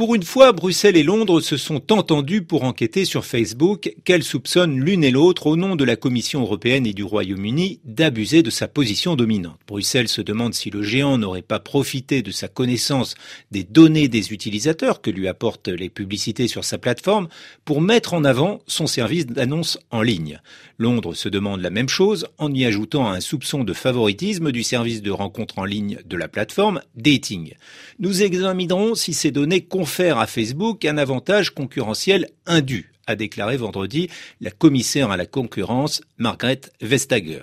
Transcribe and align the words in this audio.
Pour 0.00 0.14
une 0.14 0.22
fois, 0.22 0.52
Bruxelles 0.52 0.96
et 0.96 1.02
Londres 1.02 1.42
se 1.42 1.58
sont 1.58 1.92
entendus 1.92 2.40
pour 2.40 2.64
enquêter 2.64 3.04
sur 3.04 3.26
Facebook 3.26 3.94
qu'elles 4.02 4.22
soupçonnent 4.22 4.80
l'une 4.80 5.04
et 5.04 5.10
l'autre 5.10 5.46
au 5.46 5.56
nom 5.56 5.76
de 5.76 5.84
la 5.84 5.94
Commission 5.94 6.40
européenne 6.40 6.86
et 6.86 6.94
du 6.94 7.04
Royaume-Uni 7.04 7.80
d'abuser 7.84 8.42
de 8.42 8.48
sa 8.48 8.66
position 8.66 9.14
dominante. 9.14 9.58
Bruxelles 9.68 10.08
se 10.08 10.22
demande 10.22 10.54
si 10.54 10.70
le 10.70 10.82
géant 10.82 11.18
n'aurait 11.18 11.42
pas 11.42 11.60
profité 11.60 12.22
de 12.22 12.30
sa 12.30 12.48
connaissance 12.48 13.14
des 13.50 13.62
données 13.62 14.08
des 14.08 14.32
utilisateurs 14.32 15.02
que 15.02 15.10
lui 15.10 15.28
apportent 15.28 15.68
les 15.68 15.90
publicités 15.90 16.48
sur 16.48 16.64
sa 16.64 16.78
plateforme 16.78 17.28
pour 17.66 17.82
mettre 17.82 18.14
en 18.14 18.24
avant 18.24 18.62
son 18.66 18.86
service 18.86 19.26
d'annonce 19.26 19.78
en 19.90 20.00
ligne. 20.00 20.40
Londres 20.78 21.12
se 21.12 21.28
demande 21.28 21.60
la 21.60 21.68
même 21.68 21.90
chose 21.90 22.26
en 22.38 22.50
y 22.54 22.64
ajoutant 22.64 23.10
un 23.10 23.20
soupçon 23.20 23.64
de 23.64 23.74
favoritisme 23.74 24.50
du 24.50 24.62
service 24.62 25.02
de 25.02 25.10
rencontre 25.10 25.58
en 25.58 25.66
ligne 25.66 25.98
de 26.06 26.16
la 26.16 26.28
plateforme 26.28 26.80
Dating. 26.96 27.52
Nous 27.98 28.22
examinerons 28.22 28.94
si 28.94 29.12
ces 29.12 29.30
données 29.30 29.60
confère 29.90 30.18
à 30.18 30.28
Facebook 30.28 30.84
un 30.84 30.98
avantage 30.98 31.50
concurrentiel 31.50 32.28
indu, 32.46 32.92
a 33.08 33.16
déclaré 33.16 33.56
vendredi 33.56 34.08
la 34.40 34.52
commissaire 34.52 35.10
à 35.10 35.16
la 35.16 35.26
concurrence 35.26 36.00
Margaret 36.16 36.60
Vestager. 36.80 37.42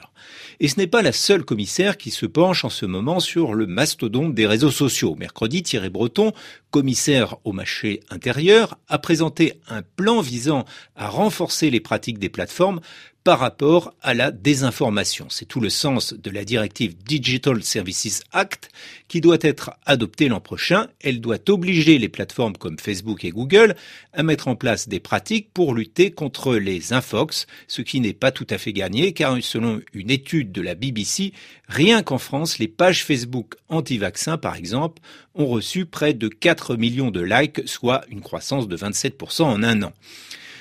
Et 0.62 0.70
ce 0.70 0.78
n'est 0.78 0.88
pas 0.88 1.02
la 1.02 1.12
seule 1.12 1.44
commissaire 1.44 1.98
qui 1.98 2.10
se 2.10 2.26
penche 2.26 2.64
en 2.64 2.70
ce 2.70 2.86
moment 2.86 3.20
sur 3.20 3.54
le 3.54 3.68
mastodonte 3.68 4.34
des 4.34 4.48
réseaux 4.48 4.72
sociaux. 4.72 5.16
Mercredi, 5.16 5.62
Thierry 5.62 5.90
Breton, 5.90 6.32
commissaire 6.72 7.36
au 7.44 7.52
marché 7.52 8.00
intérieur, 8.10 8.78
a 8.88 8.98
présenté 8.98 9.60
un 9.68 9.82
plan 9.82 10.22
visant 10.22 10.64
à 10.96 11.10
renforcer 11.10 11.70
les 11.70 11.82
pratiques 11.82 12.18
des 12.18 12.30
plateformes 12.30 12.80
par 13.28 13.40
rapport 13.40 13.94
à 14.02 14.14
la 14.14 14.32
désinformation. 14.32 15.28
C'est 15.30 15.44
tout 15.44 15.60
le 15.60 15.68
sens 15.70 16.14
de 16.14 16.32
la 16.32 16.46
directive 16.46 16.96
Digital 16.96 17.62
Services 17.62 18.24
Act 18.32 18.70
qui 19.10 19.20
doit 19.20 19.40
être 19.42 19.72
adoptée 19.86 20.30
l'an 20.30 20.40
prochain. 20.40 20.88
Elle 21.02 21.20
doit 21.20 21.50
obliger 21.50 21.98
les 21.98 22.08
plateformes 22.08 22.56
comme 22.56 22.80
Facebook 22.80 23.26
et 23.26 23.32
Google 23.32 23.76
à 24.14 24.24
mettre 24.24 24.48
en 24.48 24.56
place 24.56 24.88
des 24.88 25.02
pratiques 25.02 25.50
pour 25.54 25.74
lutter 25.74 26.12
contre 26.12 26.56
les 26.56 26.94
infox, 26.94 27.48
ce 27.68 27.82
qui 27.82 28.00
n'est 28.00 28.14
pas 28.14 28.32
tout 28.32 28.48
à 28.50 28.58
fait 28.58 28.72
gagné 28.72 29.12
car 29.12 29.38
selon 29.42 29.82
une 29.92 30.10
étude 30.10 30.54
de 30.54 30.62
la 30.62 30.76
BBC, 30.76 31.34
rien 31.68 32.04
qu'en 32.04 32.20
France, 32.20 32.60
les 32.60 32.70
pages 32.70 33.04
Facebook 33.04 33.56
anti-vaccins 33.68 34.38
par 34.38 34.56
exemple 34.56 35.02
ont 35.36 35.48
reçu 35.48 35.86
près 35.86 36.14
de 36.14 36.30
4 36.30 36.78
millions 36.78 37.12
de 37.12 37.20
likes, 37.20 37.68
soit 37.68 38.06
une 38.10 38.22
croissance 38.22 38.70
de 38.70 38.78
27% 38.78 39.44
en 39.44 39.64
un 39.64 39.84
an. 39.84 39.92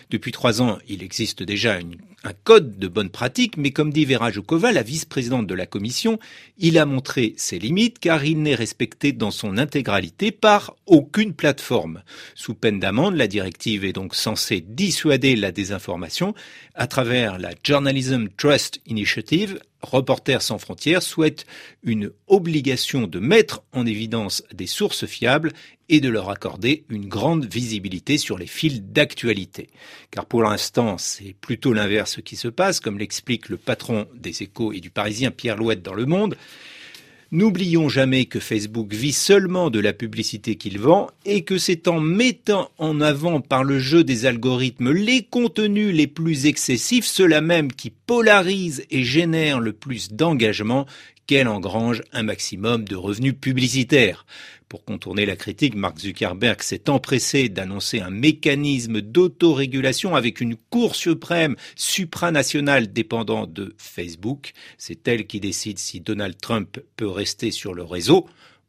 Depuis 0.08 0.30
trois 0.30 0.62
ans, 0.62 0.78
il 0.88 1.02
existe 1.02 1.42
déjà 1.42 1.78
un 2.24 2.32
code 2.44 2.78
de 2.78 2.86
bonne 2.86 3.10
pratique, 3.10 3.56
mais 3.56 3.72
comme 3.72 3.92
dit 3.92 4.04
Vera 4.04 4.30
Joukova, 4.30 4.70
la 4.70 4.82
vice-présidente 4.82 5.48
de 5.48 5.54
la 5.54 5.66
Commission, 5.66 6.20
il 6.58 6.78
a 6.78 6.86
montré 6.86 7.34
ses 7.36 7.58
limites 7.58 7.98
car 7.98 8.24
il 8.24 8.40
n'est 8.40 8.54
respecté 8.54 9.10
dans 9.10 9.32
son 9.32 9.58
intégralité 9.58 10.30
par 10.30 10.76
aucune 10.86 11.34
plateforme. 11.34 12.02
Sous 12.36 12.54
peine 12.54 12.78
d'amende, 12.78 13.16
la 13.16 13.26
directive 13.26 13.84
est 13.84 13.92
donc 13.92 14.14
censée 14.14 14.60
dissuader 14.60 15.34
la 15.34 15.50
désinformation 15.50 16.34
à 16.76 16.86
travers 16.86 17.38
la 17.38 17.50
Journalism 17.64 18.28
Trust 18.36 18.80
Initiative, 18.86 19.58
Reporters 19.90 20.42
sans 20.42 20.58
frontières 20.58 21.02
souhaite 21.02 21.46
une 21.82 22.10
obligation 22.26 23.06
de 23.06 23.18
mettre 23.18 23.62
en 23.72 23.86
évidence 23.86 24.42
des 24.52 24.66
sources 24.66 25.06
fiables 25.06 25.52
et 25.88 26.00
de 26.00 26.08
leur 26.08 26.30
accorder 26.30 26.84
une 26.88 27.08
grande 27.08 27.46
visibilité 27.46 28.18
sur 28.18 28.38
les 28.38 28.46
fils 28.46 28.82
d'actualité. 28.82 29.68
Car 30.10 30.26
pour 30.26 30.42
l'instant, 30.42 30.98
c'est 30.98 31.34
plutôt 31.40 31.72
l'inverse 31.72 32.20
qui 32.22 32.36
se 32.36 32.48
passe, 32.48 32.80
comme 32.80 32.98
l'explique 32.98 33.48
le 33.48 33.56
patron 33.56 34.06
des 34.14 34.42
échos 34.42 34.72
et 34.72 34.80
du 34.80 34.90
Parisien 34.90 35.30
Pierre 35.30 35.56
Louette 35.56 35.82
dans 35.82 35.94
Le 35.94 36.06
Monde. 36.06 36.36
N'oublions 37.32 37.88
jamais 37.88 38.26
que 38.26 38.38
Facebook 38.38 38.94
vit 38.94 39.12
seulement 39.12 39.68
de 39.68 39.80
la 39.80 39.92
publicité 39.92 40.54
qu'il 40.54 40.78
vend 40.78 41.10
et 41.24 41.42
que 41.42 41.58
c'est 41.58 41.88
en 41.88 41.98
mettant 41.98 42.70
en 42.78 43.00
avant 43.00 43.40
par 43.40 43.64
le 43.64 43.80
jeu 43.80 44.04
des 44.04 44.26
algorithmes 44.26 44.92
les 44.92 45.24
contenus 45.24 45.92
les 45.92 46.06
plus 46.06 46.46
excessifs, 46.46 47.04
ceux-là 47.04 47.40
même 47.40 47.72
qui 47.72 47.90
polarisent 47.90 48.84
et 48.92 49.02
génèrent 49.02 49.58
le 49.58 49.72
plus 49.72 50.12
d'engagement, 50.12 50.86
qu'elle 51.26 51.48
engrange 51.48 52.02
un 52.12 52.22
maximum 52.22 52.84
de 52.84 52.94
revenus 52.94 53.34
publicitaires. 53.40 54.24
Pour 54.68 54.84
contourner 54.84 55.26
la 55.26 55.36
critique, 55.36 55.76
Mark 55.76 56.00
Zuckerberg 56.00 56.60
s'est 56.60 56.90
empressé 56.90 57.48
d'annoncer 57.48 58.00
un 58.00 58.10
mécanisme 58.10 59.00
d'autorégulation 59.00 60.16
avec 60.16 60.40
une 60.40 60.56
Cour 60.56 60.96
suprême 60.96 61.54
supranationale 61.76 62.92
dépendant 62.92 63.46
de 63.46 63.76
Facebook. 63.78 64.54
C'est 64.76 65.06
elle 65.06 65.28
qui 65.28 65.38
décide 65.38 65.78
si 65.78 66.00
Donald 66.00 66.36
Trump 66.40 66.80
peut 66.96 67.08
rester 67.08 67.52
sur 67.52 67.74
le 67.74 67.84
réseau. 67.84 68.26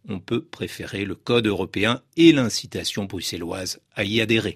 On 0.08 0.19
peut 0.19 0.44
préférer 0.44 1.03
le 1.03 1.16
code 1.16 1.47
européen 1.47 2.03
et 2.16 2.31
l'incitation 2.31 3.06
bruxelloise 3.06 3.79
à 3.96 4.03
y 4.03 4.22
adhérer. 4.22 4.56